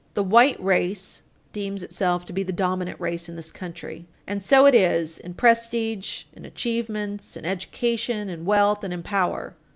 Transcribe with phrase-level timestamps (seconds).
[0.15, 1.21] The white race
[1.53, 4.07] deems itself to be the dominant race in this country.
[4.25, 9.53] And so it is in prestige, in achievements, in education, in wealth and in power.